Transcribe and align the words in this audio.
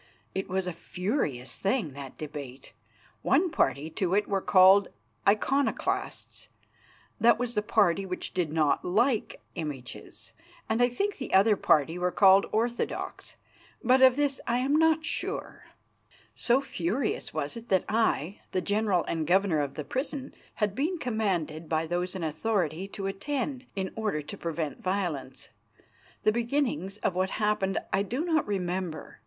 It 0.33 0.49
was 0.49 0.65
a 0.65 0.73
furious 0.73 1.57
thing, 1.57 1.93
that 1.93 2.17
debate. 2.17 2.73
One 3.21 3.51
party 3.51 3.91
to 3.91 4.15
it 4.15 4.27
were 4.27 4.41
called 4.41 4.87
Iconoclasts, 5.27 6.49
that 7.19 7.37
was 7.37 7.53
the 7.53 7.61
party 7.61 8.03
which 8.03 8.33
did 8.33 8.51
not 8.51 8.83
like 8.83 9.39
images, 9.53 10.33
and 10.67 10.81
I 10.81 10.89
think 10.89 11.17
the 11.19 11.31
other 11.35 11.55
party 11.55 11.99
were 11.99 12.09
called 12.09 12.47
Orthodox, 12.51 13.35
but 13.83 14.01
of 14.01 14.15
this 14.15 14.41
I 14.47 14.57
am 14.57 14.75
not 14.75 15.05
sure. 15.05 15.65
So 16.33 16.61
furious 16.61 17.31
was 17.31 17.55
it 17.55 17.69
that 17.69 17.85
I, 17.87 18.39
the 18.53 18.61
general 18.61 19.03
and 19.03 19.27
governor 19.27 19.59
of 19.61 19.75
the 19.75 19.83
prison, 19.85 20.33
had 20.55 20.73
been 20.73 20.97
commanded 20.97 21.69
by 21.69 21.85
those 21.85 22.15
in 22.15 22.23
authority 22.23 22.87
to 22.87 23.05
attend 23.05 23.67
in 23.75 23.91
order 23.95 24.23
to 24.23 24.35
prevent 24.35 24.81
violence. 24.81 25.49
The 26.23 26.31
beginnings 26.31 26.97
of 27.03 27.13
what 27.13 27.29
happened 27.37 27.77
I 27.93 28.01
do 28.01 28.25
not 28.25 28.47
remember. 28.47 29.19